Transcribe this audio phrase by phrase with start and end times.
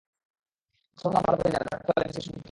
[0.87, 2.39] বার্সেলোনাও ভালো করেই জানে ধরে রাখতে হলে মেসিকে সুখী করতেই হবে।